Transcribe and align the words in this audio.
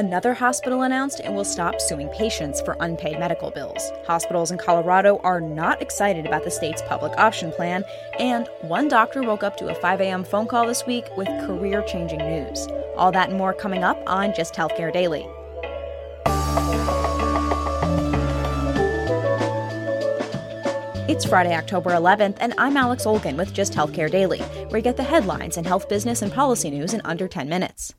Another 0.00 0.32
hospital 0.32 0.80
announced 0.80 1.20
it 1.20 1.30
will 1.30 1.44
stop 1.44 1.78
suing 1.78 2.08
patients 2.08 2.62
for 2.62 2.74
unpaid 2.80 3.18
medical 3.18 3.50
bills. 3.50 3.92
Hospitals 4.06 4.50
in 4.50 4.56
Colorado 4.56 5.18
are 5.18 5.42
not 5.42 5.82
excited 5.82 6.24
about 6.24 6.42
the 6.42 6.50
state's 6.50 6.80
public 6.88 7.12
option 7.18 7.52
plan, 7.52 7.84
and 8.18 8.48
one 8.62 8.88
doctor 8.88 9.22
woke 9.22 9.42
up 9.42 9.58
to 9.58 9.68
a 9.68 9.74
5 9.74 10.00
a.m. 10.00 10.24
phone 10.24 10.46
call 10.46 10.66
this 10.66 10.86
week 10.86 11.04
with 11.18 11.28
career 11.44 11.82
changing 11.86 12.20
news. 12.20 12.66
All 12.96 13.12
that 13.12 13.28
and 13.28 13.36
more 13.36 13.52
coming 13.52 13.84
up 13.84 14.02
on 14.06 14.32
Just 14.32 14.54
Healthcare 14.54 14.90
Daily. 14.90 15.28
It's 21.10 21.26
Friday, 21.26 21.54
October 21.54 21.90
11th, 21.90 22.38
and 22.40 22.54
I'm 22.56 22.78
Alex 22.78 23.04
Olgin 23.04 23.36
with 23.36 23.52
Just 23.52 23.74
Healthcare 23.74 24.10
Daily, 24.10 24.40
where 24.70 24.78
you 24.78 24.82
get 24.82 24.96
the 24.96 25.02
headlines 25.02 25.58
and 25.58 25.66
health 25.66 25.90
business 25.90 26.22
and 26.22 26.32
policy 26.32 26.70
news 26.70 26.94
in 26.94 27.02
under 27.04 27.28
10 27.28 27.50
minutes. 27.50 27.92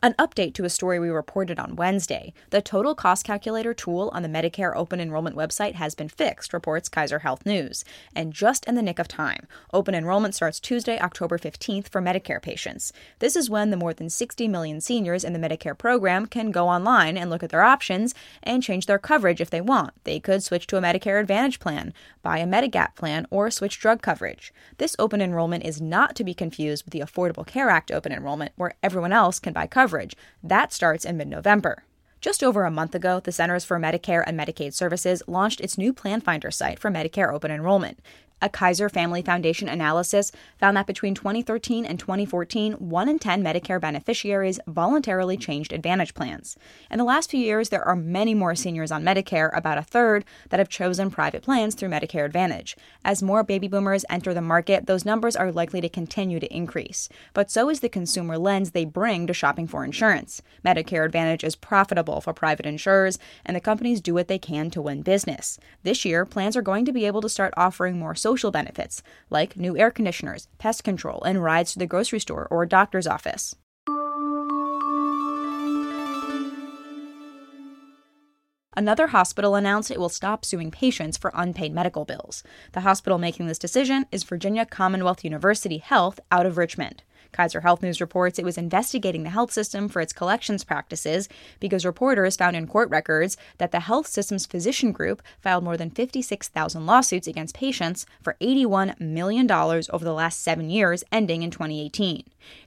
An 0.00 0.14
update 0.14 0.54
to 0.54 0.64
a 0.64 0.70
story 0.70 1.00
we 1.00 1.08
reported 1.08 1.58
on 1.58 1.74
Wednesday. 1.74 2.32
The 2.50 2.62
total 2.62 2.94
cost 2.94 3.24
calculator 3.24 3.74
tool 3.74 4.12
on 4.14 4.22
the 4.22 4.28
Medicare 4.28 4.72
open 4.76 5.00
enrollment 5.00 5.34
website 5.34 5.74
has 5.74 5.96
been 5.96 6.08
fixed, 6.08 6.52
reports 6.52 6.88
Kaiser 6.88 7.18
Health 7.18 7.44
News. 7.44 7.84
And 8.14 8.32
just 8.32 8.64
in 8.66 8.76
the 8.76 8.82
nick 8.82 9.00
of 9.00 9.08
time, 9.08 9.48
open 9.72 9.96
enrollment 9.96 10.36
starts 10.36 10.60
Tuesday, 10.60 11.00
October 11.00 11.36
15th 11.36 11.88
for 11.88 12.00
Medicare 12.00 12.40
patients. 12.40 12.92
This 13.18 13.34
is 13.34 13.50
when 13.50 13.70
the 13.70 13.76
more 13.76 13.92
than 13.92 14.08
60 14.08 14.46
million 14.46 14.80
seniors 14.80 15.24
in 15.24 15.32
the 15.32 15.38
Medicare 15.40 15.76
program 15.76 16.26
can 16.26 16.52
go 16.52 16.68
online 16.68 17.16
and 17.16 17.28
look 17.28 17.42
at 17.42 17.50
their 17.50 17.64
options 17.64 18.14
and 18.44 18.62
change 18.62 18.86
their 18.86 19.00
coverage 19.00 19.40
if 19.40 19.50
they 19.50 19.60
want. 19.60 19.94
They 20.04 20.20
could 20.20 20.44
switch 20.44 20.68
to 20.68 20.76
a 20.76 20.80
Medicare 20.80 21.20
Advantage 21.20 21.58
plan, 21.58 21.92
buy 22.22 22.38
a 22.38 22.46
Medigap 22.46 22.94
plan, 22.94 23.26
or 23.30 23.50
switch 23.50 23.80
drug 23.80 24.00
coverage. 24.00 24.52
This 24.76 24.94
open 25.00 25.20
enrollment 25.20 25.64
is 25.64 25.80
not 25.80 26.14
to 26.14 26.22
be 26.22 26.34
confused 26.34 26.84
with 26.84 26.92
the 26.92 27.00
Affordable 27.00 27.44
Care 27.44 27.68
Act 27.68 27.90
open 27.90 28.12
enrollment, 28.12 28.52
where 28.54 28.74
everyone 28.80 29.12
else 29.12 29.40
can 29.40 29.52
buy 29.52 29.66
coverage 29.66 29.87
coverage. 29.88 30.14
That 30.42 30.70
starts 30.70 31.06
in 31.06 31.16
mid 31.16 31.28
November. 31.28 31.84
Just 32.20 32.44
over 32.44 32.64
a 32.64 32.70
month 32.70 32.94
ago, 32.94 33.20
the 33.20 33.32
Centers 33.32 33.64
for 33.64 33.78
Medicare 33.78 34.22
and 34.26 34.38
Medicaid 34.38 34.74
Services 34.74 35.22
launched 35.26 35.62
its 35.62 35.78
new 35.78 35.94
Plan 35.94 36.20
Finder 36.20 36.50
site 36.50 36.78
for 36.78 36.90
Medicare 36.90 37.32
open 37.32 37.50
enrollment. 37.50 38.00
A 38.40 38.48
Kaiser 38.48 38.88
Family 38.88 39.20
Foundation 39.20 39.68
analysis 39.68 40.30
found 40.60 40.76
that 40.76 40.86
between 40.86 41.12
2013 41.12 41.84
and 41.84 41.98
2014, 41.98 42.74
1 42.74 43.08
in 43.08 43.18
10 43.18 43.42
Medicare 43.42 43.80
beneficiaries 43.80 44.60
voluntarily 44.68 45.36
changed 45.36 45.72
Advantage 45.72 46.14
plans. 46.14 46.56
In 46.88 46.98
the 46.98 47.04
last 47.04 47.30
few 47.30 47.40
years, 47.40 47.70
there 47.70 47.82
are 47.82 47.96
many 47.96 48.34
more 48.34 48.54
seniors 48.54 48.92
on 48.92 49.02
Medicare, 49.02 49.50
about 49.56 49.76
a 49.76 49.82
third, 49.82 50.24
that 50.50 50.60
have 50.60 50.68
chosen 50.68 51.10
private 51.10 51.42
plans 51.42 51.74
through 51.74 51.88
Medicare 51.88 52.24
Advantage. 52.24 52.76
As 53.04 53.24
more 53.24 53.42
baby 53.42 53.66
boomers 53.66 54.04
enter 54.08 54.32
the 54.32 54.40
market, 54.40 54.86
those 54.86 55.04
numbers 55.04 55.34
are 55.34 55.50
likely 55.50 55.80
to 55.80 55.88
continue 55.88 56.38
to 56.38 56.54
increase. 56.54 57.08
But 57.34 57.50
so 57.50 57.68
is 57.68 57.80
the 57.80 57.88
consumer 57.88 58.38
lens 58.38 58.70
they 58.70 58.84
bring 58.84 59.26
to 59.26 59.34
shopping 59.34 59.66
for 59.66 59.84
insurance. 59.84 60.42
Medicare 60.64 61.04
Advantage 61.04 61.42
is 61.42 61.56
profitable 61.56 62.20
for 62.20 62.32
private 62.32 62.66
insurers, 62.66 63.18
and 63.44 63.56
the 63.56 63.60
companies 63.60 64.00
do 64.00 64.14
what 64.14 64.28
they 64.28 64.38
can 64.38 64.70
to 64.70 64.80
win 64.80 65.02
business. 65.02 65.58
This 65.82 66.04
year, 66.04 66.24
plans 66.24 66.56
are 66.56 66.62
going 66.62 66.84
to 66.84 66.92
be 66.92 67.04
able 67.04 67.20
to 67.22 67.28
start 67.28 67.52
offering 67.56 67.98
more 67.98 68.14
social 68.28 68.50
benefits, 68.50 69.02
like 69.30 69.56
new 69.56 69.74
air 69.78 69.90
conditioners, 69.90 70.48
pest 70.58 70.84
control, 70.84 71.22
and 71.22 71.42
rides 71.42 71.72
to 71.72 71.78
the 71.78 71.86
grocery 71.86 72.20
store 72.20 72.46
or 72.50 72.66
doctor's 72.66 73.06
office. 73.06 73.56
Another 78.76 79.06
hospital 79.08 79.54
announced 79.54 79.90
it 79.90 79.98
will 79.98 80.10
stop 80.10 80.44
suing 80.44 80.70
patients 80.70 81.16
for 81.16 81.32
unpaid 81.34 81.72
medical 81.72 82.04
bills. 82.04 82.44
The 82.74 82.82
hospital 82.82 83.18
making 83.18 83.46
this 83.46 83.58
decision 83.58 84.04
is 84.12 84.24
Virginia 84.24 84.66
Commonwealth 84.66 85.24
University 85.24 85.78
Health 85.78 86.20
out 86.30 86.44
of 86.44 86.58
Richmond. 86.58 87.02
Kaiser 87.32 87.60
Health 87.60 87.82
News 87.82 88.00
reports 88.00 88.38
it 88.38 88.44
was 88.44 88.58
investigating 88.58 89.22
the 89.22 89.30
health 89.30 89.52
system 89.52 89.88
for 89.88 90.00
its 90.00 90.12
collections 90.12 90.64
practices 90.64 91.28
because 91.60 91.84
reporters 91.84 92.36
found 92.36 92.56
in 92.56 92.66
court 92.66 92.90
records 92.90 93.36
that 93.58 93.72
the 93.72 93.80
health 93.80 94.06
system's 94.06 94.46
physician 94.46 94.92
group 94.92 95.22
filed 95.40 95.64
more 95.64 95.76
than 95.76 95.90
56,000 95.90 96.86
lawsuits 96.86 97.26
against 97.26 97.54
patients 97.54 98.06
for 98.22 98.36
$81 98.40 98.98
million 99.00 99.50
over 99.50 100.04
the 100.04 100.12
last 100.12 100.42
seven 100.42 100.70
years, 100.70 101.04
ending 101.12 101.42
in 101.42 101.50
2018. 101.50 102.24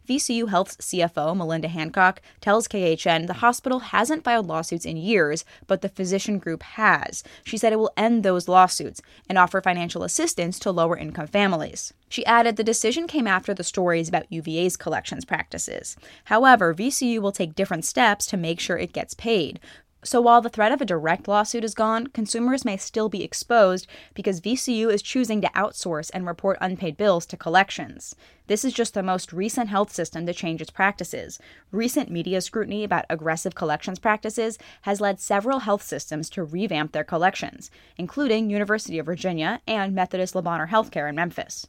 VCU 0.07 0.49
Health's 0.49 0.77
CFO, 0.77 1.35
Melinda 1.35 1.67
Hancock, 1.67 2.21
tells 2.41 2.67
KHN 2.67 3.27
the 3.27 3.35
hospital 3.35 3.79
hasn't 3.79 4.23
filed 4.23 4.47
lawsuits 4.47 4.85
in 4.85 4.97
years, 4.97 5.45
but 5.67 5.81
the 5.81 5.89
physician 5.89 6.39
group 6.39 6.63
has. 6.63 7.23
She 7.43 7.57
said 7.57 7.73
it 7.73 7.79
will 7.79 7.93
end 7.95 8.23
those 8.23 8.47
lawsuits 8.47 9.01
and 9.29 9.37
offer 9.37 9.61
financial 9.61 10.03
assistance 10.03 10.59
to 10.59 10.71
lower 10.71 10.97
income 10.97 11.27
families. 11.27 11.93
She 12.09 12.25
added 12.25 12.57
the 12.57 12.63
decision 12.63 13.07
came 13.07 13.27
after 13.27 13.53
the 13.53 13.63
stories 13.63 14.09
about 14.09 14.31
UVA's 14.31 14.75
collections 14.75 15.23
practices. 15.23 15.95
However, 16.25 16.73
VCU 16.73 17.19
will 17.19 17.31
take 17.31 17.55
different 17.55 17.85
steps 17.85 18.25
to 18.27 18.37
make 18.37 18.59
sure 18.59 18.77
it 18.77 18.93
gets 18.93 19.13
paid. 19.13 19.59
So 20.03 20.19
while 20.19 20.41
the 20.41 20.49
threat 20.49 20.71
of 20.71 20.81
a 20.81 20.85
direct 20.85 21.27
lawsuit 21.27 21.63
is 21.63 21.75
gone, 21.75 22.07
consumers 22.07 22.65
may 22.65 22.75
still 22.75 23.07
be 23.07 23.23
exposed 23.23 23.85
because 24.15 24.41
VCU 24.41 24.91
is 24.91 25.03
choosing 25.03 25.41
to 25.41 25.49
outsource 25.49 26.09
and 26.11 26.25
report 26.25 26.57
unpaid 26.59 26.97
bills 26.97 27.27
to 27.27 27.37
collections. 27.37 28.15
This 28.47 28.65
is 28.65 28.73
just 28.73 28.95
the 28.95 29.03
most 29.03 29.31
recent 29.31 29.69
health 29.69 29.93
system 29.93 30.25
to 30.25 30.33
change 30.33 30.59
its 30.59 30.71
practices. 30.71 31.37
Recent 31.71 32.09
media 32.09 32.41
scrutiny 32.41 32.83
about 32.83 33.05
aggressive 33.11 33.53
collections 33.53 33.99
practices 33.99 34.57
has 34.81 35.01
led 35.01 35.19
several 35.19 35.59
health 35.59 35.83
systems 35.83 36.31
to 36.31 36.43
revamp 36.43 36.93
their 36.93 37.03
collections, 37.03 37.69
including 37.95 38.49
University 38.49 38.97
of 38.97 39.05
Virginia 39.05 39.61
and 39.67 39.93
Methodist 39.93 40.33
Le 40.33 40.41
Bonheur 40.41 40.67
Healthcare 40.67 41.09
in 41.09 41.15
Memphis. 41.15 41.67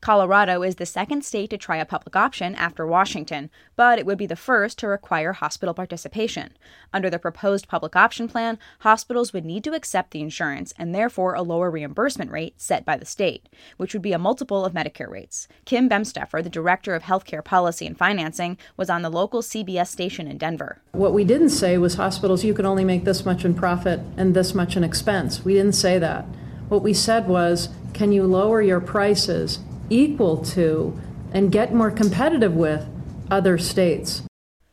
Colorado 0.00 0.62
is 0.62 0.76
the 0.76 0.86
second 0.86 1.22
state 1.22 1.50
to 1.50 1.58
try 1.58 1.76
a 1.76 1.84
public 1.84 2.16
option 2.16 2.54
after 2.54 2.86
Washington, 2.86 3.50
but 3.76 3.98
it 3.98 4.06
would 4.06 4.16
be 4.16 4.24
the 4.24 4.34
first 4.34 4.78
to 4.78 4.88
require 4.88 5.34
hospital 5.34 5.74
participation. 5.74 6.54
Under 6.90 7.10
the 7.10 7.18
proposed 7.18 7.68
public 7.68 7.94
option 7.94 8.26
plan, 8.26 8.58
hospitals 8.78 9.34
would 9.34 9.44
need 9.44 9.62
to 9.64 9.74
accept 9.74 10.12
the 10.12 10.22
insurance 10.22 10.72
and 10.78 10.94
therefore 10.94 11.34
a 11.34 11.42
lower 11.42 11.70
reimbursement 11.70 12.30
rate 12.30 12.54
set 12.56 12.86
by 12.86 12.96
the 12.96 13.04
state, 13.04 13.50
which 13.76 13.92
would 13.92 14.00
be 14.00 14.14
a 14.14 14.18
multiple 14.18 14.64
of 14.64 14.72
Medicare 14.72 15.10
rates. 15.10 15.46
Kim 15.66 15.86
Bimestefer, 15.86 16.42
the 16.42 16.48
director 16.48 16.94
of 16.94 17.02
healthcare 17.02 17.44
policy 17.44 17.86
and 17.86 17.98
financing, 17.98 18.56
was 18.78 18.88
on 18.88 19.02
the 19.02 19.10
local 19.10 19.42
CBS 19.42 19.88
station 19.88 20.26
in 20.26 20.38
Denver. 20.38 20.80
What 20.92 21.12
we 21.12 21.24
didn't 21.24 21.50
say 21.50 21.76
was 21.76 21.96
hospitals, 21.96 22.42
you 22.42 22.54
can 22.54 22.64
only 22.64 22.86
make 22.86 23.04
this 23.04 23.26
much 23.26 23.44
in 23.44 23.52
profit 23.52 24.00
and 24.16 24.34
this 24.34 24.54
much 24.54 24.78
in 24.78 24.82
expense. 24.82 25.44
We 25.44 25.52
didn't 25.52 25.74
say 25.74 25.98
that. 25.98 26.24
What 26.70 26.82
we 26.82 26.94
said 26.94 27.28
was, 27.28 27.68
can 27.92 28.12
you 28.12 28.24
lower 28.24 28.62
your 28.62 28.80
prices 28.80 29.58
equal 29.90 30.38
to 30.38 30.98
and 31.32 31.52
get 31.52 31.74
more 31.74 31.90
competitive 31.90 32.54
with 32.54 32.88
other 33.30 33.58
states. 33.58 34.22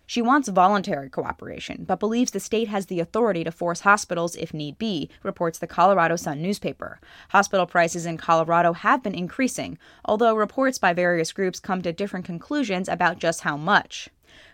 She 0.10 0.22
wants 0.22 0.48
voluntary 0.48 1.10
cooperation, 1.10 1.84
but 1.86 2.00
believes 2.00 2.32
the 2.32 2.40
state 2.40 2.70
has 2.70 2.86
the 2.86 3.02
authority 3.02 3.44
to 3.44 3.52
force 3.52 3.82
hospitals 3.82 4.38
if 4.38 4.54
need 4.54 4.78
be, 4.78 5.10
reports 5.22 5.60
the 5.60 5.68
Colorado 5.68 6.16
Sun 6.16 6.42
newspaper. 6.42 7.02
Hospital 7.32 7.66
prices 7.66 8.06
in 8.06 8.16
Colorado 8.16 8.72
have 8.72 9.04
been 9.04 9.14
increasing, 9.14 9.78
although 10.06 10.34
reports 10.34 10.78
by 10.78 10.94
various 10.94 11.34
groups 11.34 11.60
come 11.60 11.82
to 11.82 11.92
different 11.92 12.26
conclusions 12.26 12.88
about 12.88 13.20
just 13.20 13.42
how 13.42 13.58
much. 13.58 14.08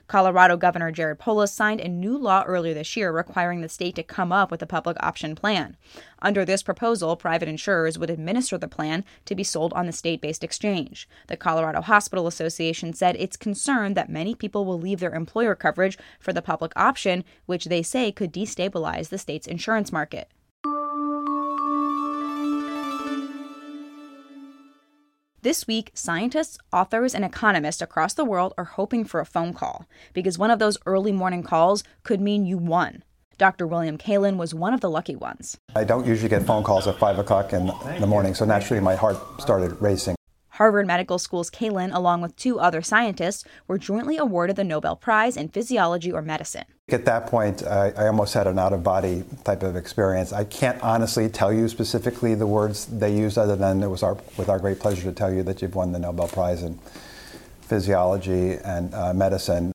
Colorado 0.07 0.57
Governor 0.57 0.91
Jared 0.91 1.17
Polis 1.17 1.51
signed 1.51 1.79
a 1.79 1.87
new 1.87 2.17
law 2.17 2.43
earlier 2.45 2.73
this 2.73 2.95
year 2.97 3.11
requiring 3.11 3.61
the 3.61 3.69
state 3.69 3.95
to 3.95 4.03
come 4.03 4.31
up 4.31 4.51
with 4.51 4.61
a 4.61 4.67
public 4.67 4.97
option 4.99 5.33
plan. 5.33 5.77
Under 6.21 6.43
this 6.43 6.61
proposal, 6.61 7.15
private 7.15 7.47
insurers 7.47 7.97
would 7.97 8.09
administer 8.09 8.57
the 8.57 8.67
plan 8.67 9.05
to 9.25 9.33
be 9.33 9.43
sold 9.43 9.73
on 9.73 9.85
the 9.85 9.91
state 9.91 10.21
based 10.21 10.43
exchange. 10.43 11.07
The 11.27 11.37
Colorado 11.37 11.81
Hospital 11.81 12.27
Association 12.27 12.93
said 12.93 13.15
it's 13.15 13.37
concerned 13.37 13.95
that 13.95 14.09
many 14.09 14.35
people 14.35 14.65
will 14.65 14.79
leave 14.79 14.99
their 14.99 15.15
employer 15.15 15.55
coverage 15.55 15.97
for 16.19 16.33
the 16.33 16.41
public 16.41 16.73
option, 16.75 17.23
which 17.45 17.65
they 17.65 17.81
say 17.81 18.11
could 18.11 18.33
destabilize 18.33 19.09
the 19.09 19.17
state's 19.17 19.47
insurance 19.47 19.91
market. 19.91 20.29
This 25.43 25.67
week, 25.67 25.91
scientists, 25.93 26.57
authors, 26.71 27.13
and 27.13 27.25
economists 27.25 27.81
across 27.81 28.13
the 28.13 28.23
world 28.23 28.53
are 28.57 28.63
hoping 28.63 29.03
for 29.03 29.19
a 29.19 29.25
phone 29.25 29.53
call 29.53 29.85
because 30.13 30.37
one 30.37 30.49
of 30.49 30.57
those 30.57 30.77
early 30.85 31.11
morning 31.11 31.43
calls 31.43 31.83
could 32.03 32.21
mean 32.21 32.45
you 32.45 32.57
won. 32.57 33.03
Dr. 33.37 33.67
William 33.67 33.97
Kaelin 33.97 34.37
was 34.37 34.53
one 34.53 34.73
of 34.73 34.79
the 34.79 34.89
lucky 34.89 35.17
ones. 35.17 35.57
I 35.75 35.83
don't 35.83 36.07
usually 36.07 36.29
get 36.29 36.43
phone 36.43 36.63
calls 36.63 36.87
at 36.87 36.97
5 36.97 37.19
o'clock 37.19 37.51
in 37.51 37.65
the 37.99 38.07
morning, 38.07 38.33
so 38.33 38.45
naturally 38.45 38.79
my 38.79 38.95
heart 38.95 39.17
started 39.41 39.75
racing. 39.81 40.15
Harvard 40.47 40.87
Medical 40.87 41.19
School's 41.19 41.51
Kaelin, 41.51 41.93
along 41.93 42.21
with 42.21 42.37
two 42.37 42.57
other 42.57 42.81
scientists, 42.81 43.43
were 43.67 43.77
jointly 43.77 44.15
awarded 44.15 44.55
the 44.55 44.63
Nobel 44.63 44.95
Prize 44.95 45.35
in 45.35 45.49
Physiology 45.49 46.09
or 46.09 46.21
Medicine. 46.21 46.67
At 46.89 47.05
that 47.05 47.27
point, 47.27 47.63
I, 47.63 47.91
I 47.91 48.07
almost 48.07 48.33
had 48.33 48.45
an 48.45 48.59
out 48.59 48.73
of 48.73 48.83
body 48.83 49.23
type 49.45 49.63
of 49.63 49.77
experience. 49.77 50.33
I 50.33 50.43
can't 50.43 50.81
honestly 50.83 51.29
tell 51.29 51.53
you 51.53 51.69
specifically 51.69 52.35
the 52.35 52.45
words 52.45 52.87
they 52.87 53.15
used, 53.15 53.37
other 53.37 53.55
than 53.55 53.81
it 53.81 53.87
was 53.87 54.03
our, 54.03 54.17
with 54.37 54.49
our 54.49 54.59
great 54.59 54.79
pleasure 54.79 55.03
to 55.03 55.13
tell 55.13 55.31
you 55.31 55.43
that 55.43 55.61
you've 55.61 55.75
won 55.75 55.93
the 55.93 55.99
Nobel 55.99 56.27
Prize 56.27 56.61
in 56.61 56.77
Physiology 57.61 58.55
and 58.55 58.93
uh, 58.93 59.13
Medicine. 59.13 59.71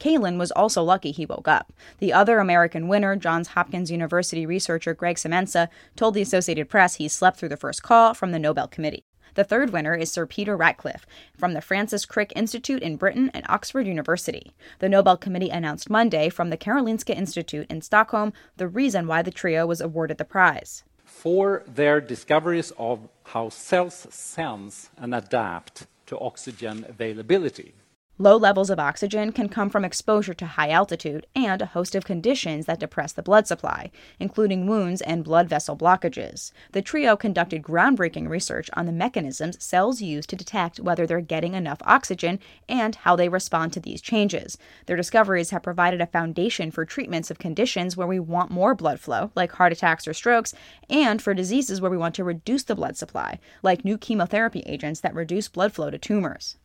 Kaelin 0.00 0.38
was 0.38 0.50
also 0.52 0.82
lucky 0.82 1.12
he 1.12 1.26
woke 1.26 1.46
up. 1.46 1.70
The 1.98 2.14
other 2.14 2.38
American 2.38 2.88
winner, 2.88 3.14
Johns 3.14 3.48
Hopkins 3.48 3.90
University 3.90 4.46
researcher 4.46 4.94
Greg 4.94 5.16
Semenza, 5.16 5.68
told 5.96 6.14
the 6.14 6.22
Associated 6.22 6.70
Press 6.70 6.94
he 6.94 7.08
slept 7.08 7.36
through 7.36 7.50
the 7.50 7.58
first 7.58 7.82
call 7.82 8.14
from 8.14 8.32
the 8.32 8.38
Nobel 8.38 8.66
Committee. 8.66 9.04
The 9.34 9.44
third 9.44 9.70
winner 9.70 9.94
is 9.94 10.12
Sir 10.12 10.26
Peter 10.26 10.56
Ratcliffe 10.56 11.06
from 11.38 11.54
the 11.54 11.62
Francis 11.62 12.04
Crick 12.04 12.32
Institute 12.36 12.82
in 12.82 12.96
Britain 12.96 13.30
and 13.32 13.46
Oxford 13.48 13.86
University. 13.86 14.52
The 14.78 14.90
Nobel 14.90 15.16
Committee 15.16 15.48
announced 15.48 15.88
Monday 15.88 16.28
from 16.28 16.50
the 16.50 16.58
Karolinska 16.58 17.16
Institute 17.16 17.66
in 17.70 17.80
Stockholm 17.80 18.34
the 18.58 18.68
reason 18.68 19.06
why 19.06 19.22
the 19.22 19.30
trio 19.30 19.66
was 19.66 19.80
awarded 19.80 20.18
the 20.18 20.26
prize. 20.26 20.84
For 21.04 21.62
their 21.66 22.00
discoveries 22.00 22.72
of 22.78 23.08
how 23.24 23.48
cells 23.48 24.06
sense 24.10 24.90
and 24.98 25.14
adapt 25.14 25.86
to 26.06 26.18
oxygen 26.18 26.84
availability. 26.86 27.74
Low 28.18 28.36
levels 28.36 28.68
of 28.68 28.78
oxygen 28.78 29.32
can 29.32 29.48
come 29.48 29.70
from 29.70 29.86
exposure 29.86 30.34
to 30.34 30.44
high 30.44 30.68
altitude 30.68 31.26
and 31.34 31.62
a 31.62 31.66
host 31.66 31.94
of 31.94 32.04
conditions 32.04 32.66
that 32.66 32.78
depress 32.78 33.10
the 33.10 33.22
blood 33.22 33.46
supply, 33.46 33.90
including 34.20 34.66
wounds 34.66 35.00
and 35.00 35.24
blood 35.24 35.48
vessel 35.48 35.78
blockages. 35.78 36.52
The 36.72 36.82
trio 36.82 37.16
conducted 37.16 37.62
groundbreaking 37.62 38.28
research 38.28 38.68
on 38.74 38.84
the 38.84 38.92
mechanisms 38.92 39.64
cells 39.64 40.02
use 40.02 40.26
to 40.26 40.36
detect 40.36 40.78
whether 40.78 41.06
they're 41.06 41.22
getting 41.22 41.54
enough 41.54 41.78
oxygen 41.86 42.38
and 42.68 42.96
how 42.96 43.16
they 43.16 43.30
respond 43.30 43.72
to 43.72 43.80
these 43.80 44.02
changes. 44.02 44.58
Their 44.84 44.96
discoveries 44.96 45.48
have 45.48 45.62
provided 45.62 46.02
a 46.02 46.06
foundation 46.06 46.70
for 46.70 46.84
treatments 46.84 47.30
of 47.30 47.38
conditions 47.38 47.96
where 47.96 48.06
we 48.06 48.20
want 48.20 48.50
more 48.50 48.74
blood 48.74 49.00
flow, 49.00 49.30
like 49.34 49.52
heart 49.52 49.72
attacks 49.72 50.06
or 50.06 50.12
strokes, 50.12 50.52
and 50.90 51.22
for 51.22 51.32
diseases 51.32 51.80
where 51.80 51.90
we 51.90 51.96
want 51.96 52.14
to 52.16 52.24
reduce 52.24 52.64
the 52.64 52.74
blood 52.74 52.98
supply, 52.98 53.38
like 53.62 53.86
new 53.86 53.96
chemotherapy 53.96 54.60
agents 54.66 55.00
that 55.00 55.14
reduce 55.14 55.48
blood 55.48 55.72
flow 55.72 55.88
to 55.88 55.96
tumors. 55.96 56.58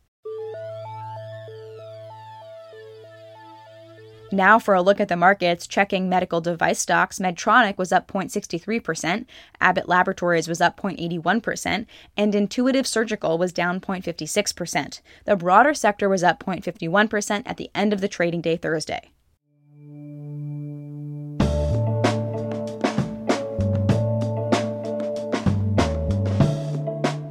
Now, 4.30 4.58
for 4.58 4.74
a 4.74 4.82
look 4.82 5.00
at 5.00 5.08
the 5.08 5.16
markets, 5.16 5.66
checking 5.66 6.08
medical 6.08 6.42
device 6.42 6.78
stocks, 6.78 7.18
Medtronic 7.18 7.78
was 7.78 7.92
up 7.92 8.08
0.63%, 8.08 9.24
Abbott 9.60 9.88
Laboratories 9.88 10.48
was 10.48 10.60
up 10.60 10.78
0.81%, 10.78 11.86
and 12.16 12.34
Intuitive 12.34 12.86
Surgical 12.86 13.38
was 13.38 13.54
down 13.54 13.80
0.56%. 13.80 15.00
The 15.24 15.36
broader 15.36 15.72
sector 15.72 16.10
was 16.10 16.22
up 16.22 16.44
0.51% 16.44 17.42
at 17.46 17.56
the 17.56 17.70
end 17.74 17.94
of 17.94 18.02
the 18.02 18.08
trading 18.08 18.42
day 18.42 18.56
Thursday. 18.56 19.12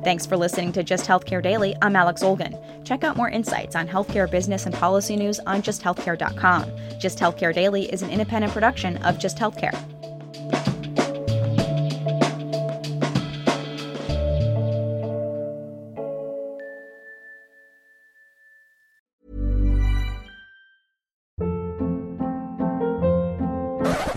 Thanks 0.03 0.25
for 0.25 0.38
listening 0.38 0.71
to 0.71 0.83
Just 0.83 1.05
Healthcare 1.05 1.44
Daily. 1.44 1.75
I'm 1.81 1.95
Alex 1.95 2.23
Olgin. 2.23 2.57
Check 2.87 3.03
out 3.03 3.17
more 3.17 3.27
insights 3.27 3.75
on 3.75 3.85
healthcare 3.85 4.31
business 4.31 4.65
and 4.65 4.73
policy 4.73 5.17
news 5.17 5.41
on 5.41 5.61
justhealthcare.com. 5.61 6.71
Just 6.97 7.19
Healthcare 7.19 7.53
Daily 7.53 7.91
is 7.91 8.01
an 8.01 8.09
independent 8.09 8.53
production 8.53 8.95
of 9.03 9.19
Just 9.19 9.37
Healthcare. 9.37 9.75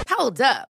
Hold 0.08 0.40
up. 0.40 0.69